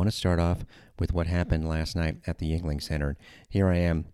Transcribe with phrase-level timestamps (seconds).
[0.00, 0.64] want to start off
[0.98, 3.18] with what happened last night at the Yuengling Center.
[3.50, 4.06] Here I am.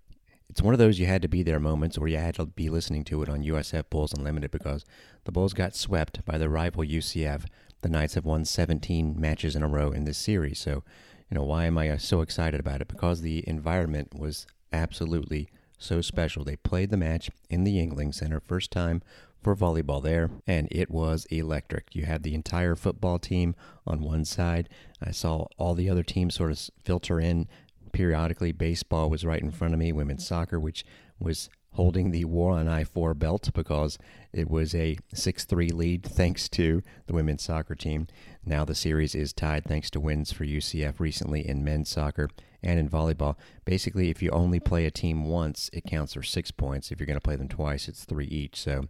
[0.50, 2.68] It's one of those you had to be there moments or you had to be
[2.68, 4.84] listening to it on USF Bulls Unlimited because
[5.26, 7.44] the Bulls got swept by their rival UCF.
[7.82, 10.58] The Knights have won 17 matches in a row in this series.
[10.58, 10.82] So,
[11.30, 12.88] you know, why am I uh, so excited about it?
[12.88, 15.48] Because the environment was absolutely
[15.78, 16.42] so special.
[16.42, 19.02] They played the match in the Yuengling Center, first time
[19.42, 21.94] for volleyball there, and it was electric.
[21.94, 23.54] You had the entire football team
[23.86, 24.68] on one side.
[25.02, 27.48] I saw all the other teams sort of filter in
[27.92, 28.52] periodically.
[28.52, 30.84] Baseball was right in front of me, women's soccer, which
[31.18, 33.98] was holding the War on I 4 belt because
[34.32, 38.08] it was a 6 3 lead thanks to the women's soccer team.
[38.44, 42.28] Now the series is tied thanks to wins for UCF recently in men's soccer
[42.62, 43.36] and in volleyball.
[43.64, 46.90] Basically, if you only play a team once, it counts for six points.
[46.90, 48.60] If you're going to play them twice, it's three each.
[48.60, 48.86] So,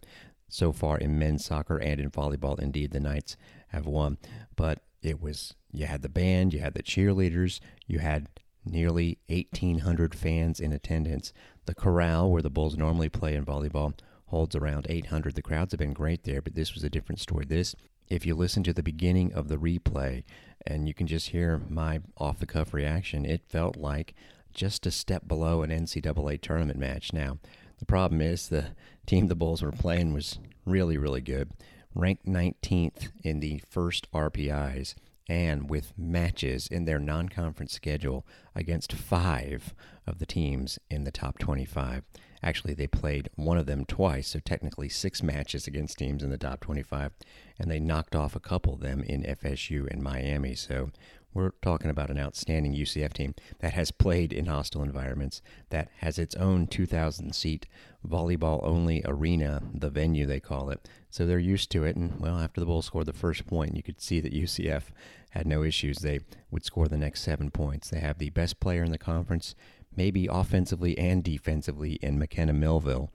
[0.48, 3.36] so far in men's soccer and in volleyball, indeed, the Knights
[3.68, 4.18] have won.
[4.54, 8.28] But it was, you had the band, you had the cheerleaders, you had
[8.64, 11.32] nearly 1,800 fans in attendance.
[11.66, 13.94] The corral, where the Bulls normally play in volleyball,
[14.26, 15.34] holds around 800.
[15.34, 17.44] The crowds have been great there, but this was a different story.
[17.44, 17.74] This,
[18.08, 20.24] if you listen to the beginning of the replay
[20.66, 24.14] and you can just hear my off the cuff reaction, it felt like
[24.52, 27.12] just a step below an NCAA tournament match.
[27.12, 27.38] Now,
[27.78, 28.68] the problem is the
[29.06, 31.52] team the Bulls were playing was really, really good,
[31.94, 34.94] ranked 19th in the first RPIs
[35.28, 39.74] and with matches in their non conference schedule against five
[40.06, 42.04] of the teams in the top 25.
[42.42, 46.38] Actually, they played one of them twice, so technically six matches against teams in the
[46.38, 47.12] top 25,
[47.58, 50.54] and they knocked off a couple of them in FSU and Miami.
[50.54, 50.90] So
[51.36, 56.18] we're talking about an outstanding UCF team that has played in hostile environments, that has
[56.18, 57.66] its own 2,000 seat
[58.06, 60.88] volleyball only arena, the venue they call it.
[61.10, 61.96] So they're used to it.
[61.96, 64.84] And, well, after the Bulls scored the first point, you could see that UCF
[65.30, 65.98] had no issues.
[65.98, 66.20] They
[66.50, 67.90] would score the next seven points.
[67.90, 69.54] They have the best player in the conference,
[69.94, 73.10] maybe offensively and defensively, in McKenna Melville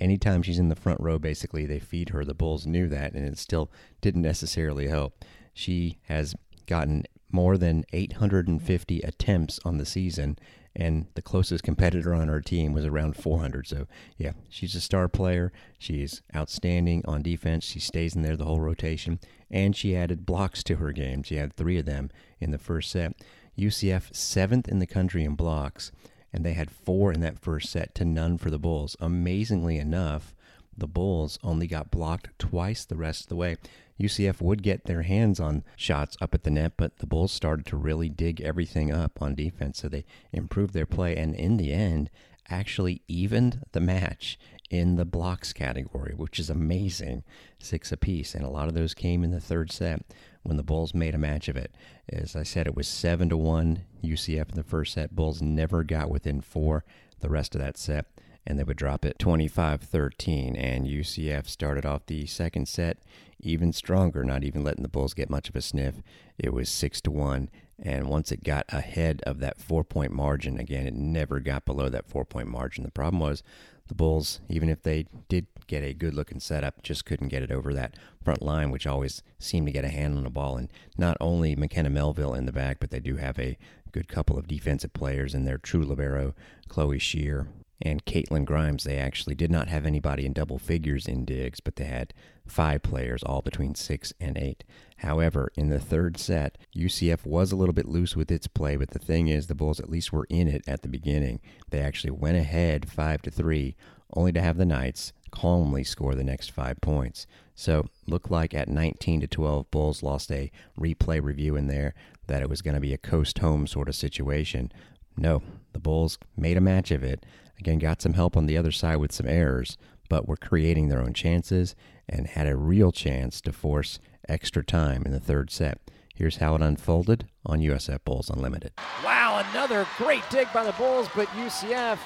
[0.00, 2.24] anytime she's in the front row, basically, they feed her.
[2.24, 3.70] The Bulls knew that, and it still
[4.00, 5.24] didn't necessarily help.
[5.54, 6.34] She has
[6.66, 7.04] gotten
[7.36, 10.38] more than 850 attempts on the season,
[10.74, 13.66] and the closest competitor on her team was around 400.
[13.66, 13.86] So,
[14.16, 15.52] yeah, she's a star player.
[15.78, 17.66] She's outstanding on defense.
[17.66, 19.20] She stays in there the whole rotation,
[19.50, 21.22] and she added blocks to her game.
[21.22, 22.10] She had three of them
[22.40, 23.12] in the first set.
[23.58, 25.92] UCF seventh in the country in blocks,
[26.32, 28.96] and they had four in that first set to none for the Bulls.
[28.98, 30.34] Amazingly enough,
[30.76, 33.56] the Bulls only got blocked twice the rest of the way.
[34.00, 37.64] UCF would get their hands on shots up at the net, but the Bulls started
[37.66, 39.78] to really dig everything up on defense.
[39.80, 42.10] So they improved their play, and in the end,
[42.48, 44.38] actually evened the match
[44.70, 47.24] in the blocks category, which is amazing.
[47.58, 50.02] Six apiece, and a lot of those came in the third set
[50.42, 51.74] when the Bulls made a match of it.
[52.08, 55.16] As I said, it was seven to one UCF in the first set.
[55.16, 56.84] Bulls never got within four
[57.20, 58.06] the rest of that set
[58.46, 60.56] and they would drop it 25 13.
[60.56, 62.98] And UCF started off the second set
[63.40, 65.96] even stronger, not even letting the Bulls get much of a sniff.
[66.38, 67.50] It was 6 to 1.
[67.78, 71.90] And once it got ahead of that four point margin, again, it never got below
[71.90, 72.84] that four point margin.
[72.84, 73.42] The problem was
[73.88, 77.50] the Bulls, even if they did get a good looking setup, just couldn't get it
[77.50, 80.56] over that front line, which always seemed to get a hand on the ball.
[80.56, 83.58] And not only McKenna Melville in the back, but they do have a
[83.92, 86.34] good couple of defensive players in their true libero,
[86.68, 87.48] Chloe Shear
[87.80, 88.84] and Caitlin Grimes.
[88.84, 92.14] They actually did not have anybody in double figures in digs, but they had
[92.46, 94.64] five players, all between six and eight.
[94.98, 98.90] However, in the third set, UCF was a little bit loose with its play, but
[98.90, 101.40] the thing is, the Bulls at least were in it at the beginning.
[101.70, 103.76] They actually went ahead five to three,
[104.14, 107.26] only to have the Knights calmly score the next five points.
[107.54, 111.94] So, looked like at 19 to 12, Bulls lost a replay review in there
[112.26, 114.72] that it was going to be a coast home sort of situation.
[115.16, 117.24] No, the Bulls made a match of it.
[117.58, 119.76] Again, got some help on the other side with some errors,
[120.08, 121.74] but were creating their own chances
[122.08, 125.80] and had a real chance to force extra time in the third set.
[126.14, 128.72] Here's how it unfolded on USF Bulls Unlimited.
[129.04, 131.98] Wow, another great dig by the Bulls, but UCF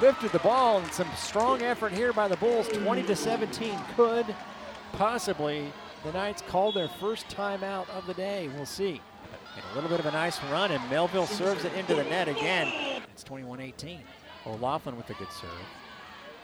[0.00, 2.68] lifted the ball and some strong effort here by the Bulls.
[2.68, 4.34] 20 to 17 could
[4.92, 5.70] possibly
[6.04, 8.48] the Knights call their first timeout of the day.
[8.56, 9.00] We'll see.
[9.54, 12.28] And a little bit of a nice run, and Melville serves it into the net
[12.28, 13.02] again.
[13.12, 14.00] It's 21 18.
[14.46, 15.50] O'Laughlin with a good serve.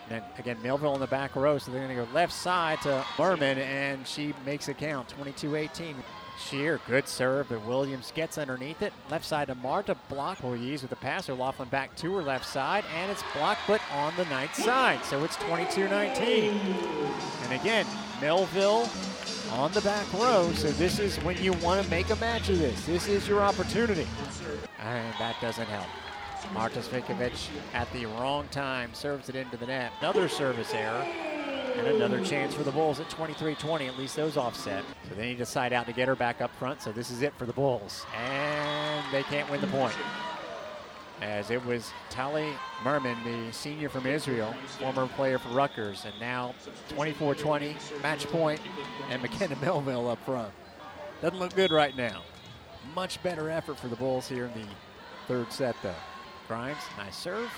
[0.09, 2.81] And then again, Melville in the back row, so they're going to go left side
[2.83, 5.97] to Merman, and she makes it count 22 18.
[6.39, 8.93] Shear, good serve, but Williams gets underneath it.
[9.11, 11.29] Left side to Marta, block Boyes with the pass.
[11.29, 15.05] O'Laughlin back to her left side, and it's blocked, but on the night side.
[15.05, 16.61] So it's 22 19.
[17.43, 17.87] And again,
[18.21, 18.89] Melville
[19.51, 20.51] on the back row.
[20.55, 22.87] So this is when you want to make a match of this.
[22.87, 24.07] This is your opportunity.
[24.79, 25.89] And that doesn't help.
[26.53, 29.93] Marta Svikovic at the wrong time serves it into the net.
[30.01, 31.07] Another service error.
[31.77, 33.89] And another chance for the Bulls at 23-20.
[33.89, 34.85] At least those offset.
[35.09, 36.83] So they need to side out to get her back up front.
[36.83, 38.05] So this is it for the Bulls.
[38.17, 39.95] And they can't win the point
[41.21, 42.53] as it was Tali
[42.85, 46.55] Merman, the senior from Israel, former player for Rutgers, and now
[46.91, 48.61] 24-20, match point,
[49.11, 50.53] and McKenna Melville up front.
[51.21, 52.23] Doesn't look good right now.
[52.95, 54.69] Much better effort for the Bulls here in the
[55.27, 55.95] third set, though.
[56.49, 57.53] Grimes, nice serve.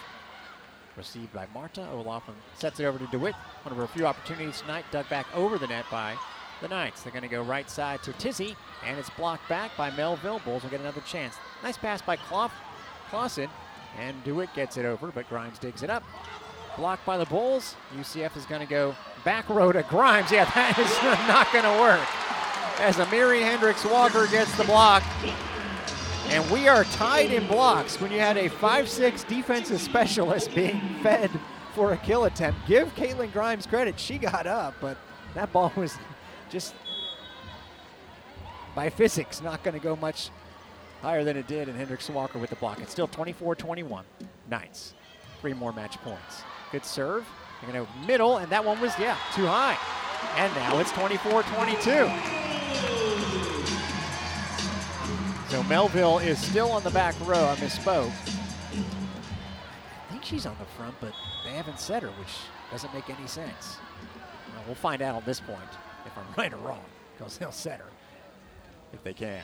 [0.96, 1.88] Received by Marta.
[1.92, 3.36] O'Loughlin sets it over to DeWitt.
[3.62, 6.16] One of her few opportunities tonight, dug back over the net by
[6.60, 7.02] the Knights.
[7.02, 10.40] They're going to go right side to Tizzy, and it's blocked back by Melville.
[10.44, 11.36] Bulls will get another chance.
[11.62, 13.48] Nice pass by Clausen.
[13.98, 16.02] And DeWitt gets it over, but Grimes digs it up.
[16.76, 17.76] Blocked by the Bulls.
[17.96, 18.94] UCF is going to go
[19.24, 20.32] back row to Grimes.
[20.32, 22.00] Yeah, that is not going to work.
[22.80, 25.02] As Amiri Hendricks Walker gets the block.
[26.30, 31.28] And we are tied in blocks when you had a 5'6 defensive specialist being fed
[31.74, 32.60] for a kill attempt.
[32.68, 33.98] Give Caitlin Grimes credit.
[33.98, 34.96] She got up, but
[35.34, 35.98] that ball was
[36.48, 36.74] just
[38.76, 40.30] by physics not going to go much
[41.02, 42.80] higher than it did, and Hendricks Walker with the block.
[42.80, 44.04] It's still 24-21.
[44.48, 44.94] Nice.
[45.40, 46.42] Three more match points.
[46.70, 47.26] Good serve.
[47.60, 49.76] They're going to middle, and that one was, yeah, too high.
[50.36, 52.39] And now it's 24-22.
[55.50, 57.48] So Melville is still on the back row.
[57.48, 58.12] I misspoke.
[58.72, 61.12] I think she's on the front, but
[61.44, 62.36] they haven't set her, which
[62.70, 63.78] doesn't make any sense.
[64.54, 65.58] Well, we'll find out on this point
[66.06, 66.84] if I'm right or wrong,
[67.18, 67.88] because they'll set her
[68.92, 69.42] if they can.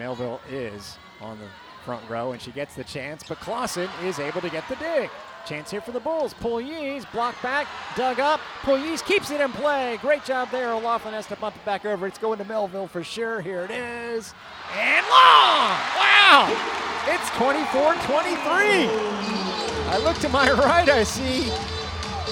[0.00, 1.46] Melville is on the
[1.84, 5.10] front row, and she gets the chance, but Clausen is able to get the dig.
[5.46, 6.34] Chance here for the Bulls.
[6.34, 8.40] Pugliese blocked back, dug up.
[8.62, 9.96] Pugliese keeps it in play.
[10.02, 10.72] Great job there.
[10.72, 12.06] O'Loughlin has to bump it back over.
[12.06, 13.40] It's going to Melville for sure.
[13.40, 14.34] Here it is.
[14.74, 15.70] And long!
[15.96, 16.48] Wow!
[17.06, 18.88] It's 24-23.
[19.88, 21.44] I look to my right, I see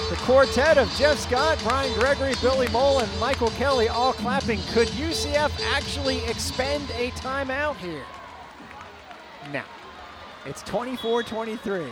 [0.09, 4.59] the quartet of Jeff Scott, Brian Gregory, Billy Mohl, and Michael Kelly all clapping.
[4.73, 8.03] Could UCF actually expend a timeout here?
[9.53, 9.63] Now,
[10.45, 11.85] it's 24 23.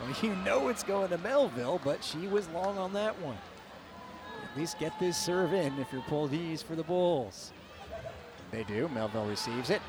[0.00, 3.38] Well, you know it's going to Melville, but she was long on that one.
[4.50, 7.52] At least get this serve in if you're Pugliese for the Bulls.
[8.50, 8.88] They do.
[8.88, 9.80] Melville receives it.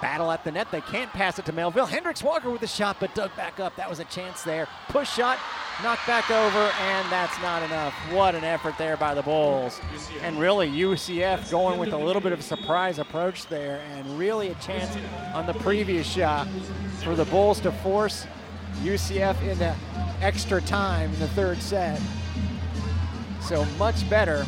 [0.00, 0.68] Battle at the net.
[0.70, 1.84] They can't pass it to Melville.
[1.84, 3.74] Hendricks Walker with the shot, but dug back up.
[3.76, 4.68] That was a chance there.
[4.88, 5.38] Push shot,
[5.82, 7.92] knocked back over, and that's not enough.
[8.12, 9.80] What an effort there by the Bulls.
[10.22, 14.48] And really, UCF going with a little bit of a surprise approach there, and really
[14.48, 14.96] a chance
[15.34, 16.48] on the previous shot
[17.02, 18.26] for the Bulls to force
[18.82, 19.74] UCF into
[20.20, 22.00] extra time in the third set.
[23.40, 24.46] So much better,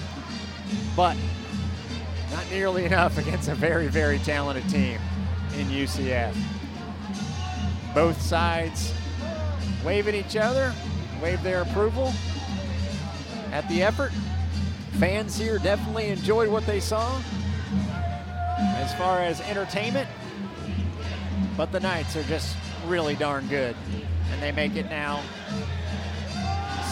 [0.96, 1.16] but
[2.30, 5.00] not nearly enough against a very, very talented team
[5.56, 6.34] in UCF.
[7.94, 8.92] Both sides
[9.84, 10.72] wave at each other,
[11.22, 12.12] wave their approval
[13.52, 14.12] at the effort.
[14.98, 17.20] Fans here definitely enjoyed what they saw
[18.58, 20.08] as far as entertainment,
[21.56, 22.56] but the Knights are just
[22.86, 23.76] really darn good,
[24.30, 25.22] and they make it now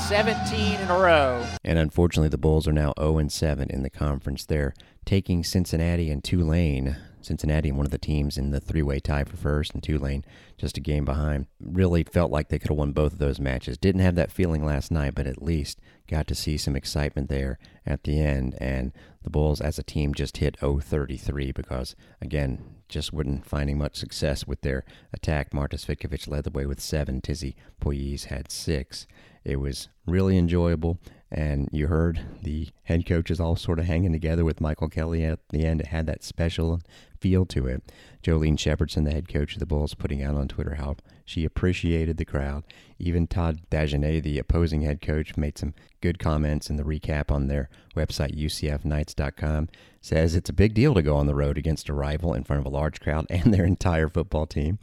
[0.08, 1.44] 17 in a row.
[1.64, 4.46] And unfortunately, the Bulls are now 0 7 in the conference.
[4.46, 4.74] They're
[5.04, 6.96] taking Cincinnati and Tulane
[7.28, 10.24] Cincinnati, and one of the teams in the three way tie for first, and Tulane
[10.56, 11.46] just a game behind.
[11.60, 13.78] Really felt like they could have won both of those matches.
[13.78, 17.58] Didn't have that feeling last night, but at least got to see some excitement there
[17.86, 18.56] at the end.
[18.60, 23.96] And the Bulls, as a team, just hit 033 because, again, just wasn't finding much
[23.96, 25.52] success with their attack.
[25.52, 27.20] Marta Svikovic led the way with seven.
[27.20, 29.06] Tizzy Pugliese had six.
[29.44, 30.98] It was really enjoyable.
[31.30, 35.40] And you heard the head coaches all sort of hanging together with Michael Kelly at
[35.50, 35.80] the end.
[35.80, 36.80] It had that special
[37.20, 37.82] feel to it.
[38.22, 42.16] Jolene Shepardson, the head coach of the Bulls, putting out on Twitter how she appreciated
[42.16, 42.64] the crowd.
[42.98, 47.46] Even Todd Dagenais, the opposing head coach, made some good comments in the recap on
[47.48, 49.68] their website, ucfknights.com.
[50.00, 52.60] Says it's a big deal to go on the road against a rival in front
[52.60, 54.78] of a large crowd and their entire football team.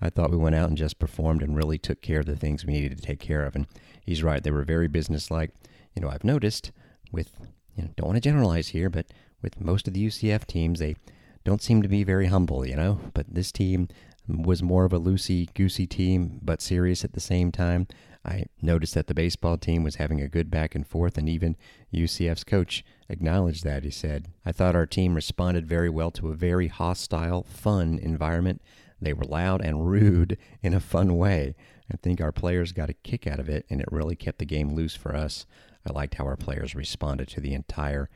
[0.00, 2.64] I thought we went out and just performed and really took care of the things
[2.64, 3.54] we needed to take care of.
[3.54, 3.66] And
[4.06, 4.42] he's right.
[4.42, 5.50] They were very businesslike
[5.94, 6.72] you know, I've noticed
[7.12, 7.30] with,
[7.76, 9.06] you know, don't want to generalize here, but
[9.42, 10.96] with most of the UCF teams, they
[11.44, 13.00] don't seem to be very humble, you know.
[13.14, 13.88] But this team
[14.28, 17.86] was more of a loosey goosey team, but serious at the same time.
[18.24, 21.56] I noticed that the baseball team was having a good back and forth, and even
[21.92, 23.82] UCF's coach acknowledged that.
[23.82, 28.60] He said, I thought our team responded very well to a very hostile, fun environment.
[29.00, 31.54] They were loud and rude in a fun way.
[31.90, 34.44] I think our players got a kick out of it, and it really kept the
[34.44, 35.46] game loose for us.
[35.86, 38.08] I liked how our players responded to the entire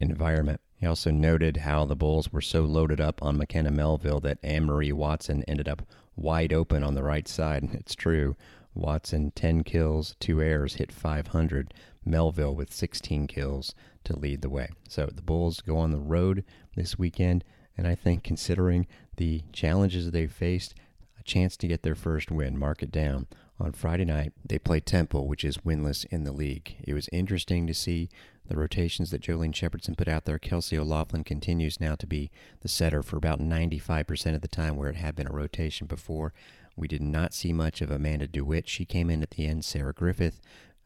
[0.00, 0.60] environment.
[0.74, 4.64] He also noted how the Bulls were so loaded up on McKenna Melville that Anne
[4.64, 5.82] Marie Watson ended up
[6.16, 7.62] wide open on the right side.
[7.62, 8.36] And It's true.
[8.74, 11.74] Watson, 10 kills, 2 errors, hit 500.
[12.04, 13.74] Melville with 16 kills
[14.04, 14.70] to lead the way.
[14.88, 17.44] So the Bulls go on the road this weekend,
[17.76, 18.86] and I think considering
[19.16, 20.74] the challenges they faced,
[21.18, 22.58] a chance to get their first win.
[22.58, 23.26] Mark it down.
[23.62, 26.74] On Friday night, they played Temple, which is winless in the league.
[26.82, 28.08] It was interesting to see
[28.48, 30.40] the rotations that Jolene Shepardson put out there.
[30.40, 34.88] Kelsey O'Laughlin continues now to be the setter for about 95% of the time, where
[34.90, 36.34] it had been a rotation before.
[36.74, 38.68] We did not see much of Amanda DeWitt.
[38.68, 39.64] She came in at the end.
[39.64, 40.40] Sarah Griffith,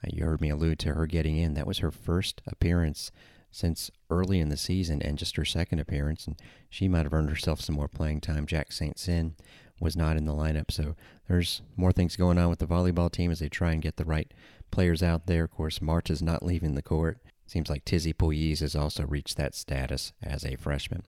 [0.05, 1.55] uh, you heard me allude to her getting in.
[1.55, 3.11] That was her first appearance
[3.51, 6.37] since early in the season and just her second appearance, and
[6.69, 8.45] she might have earned herself some more playing time.
[8.45, 8.99] Jack St.
[8.99, 9.31] Cyr
[9.81, 10.97] was not in the lineup, so
[11.29, 14.05] there's more things going on with the volleyball team as they try and get the
[14.05, 14.33] right
[14.71, 15.45] players out there.
[15.45, 17.19] Of course, March is not leaving the court.
[17.47, 21.05] Seems like Tizzy Poyes has also reached that status as a freshman.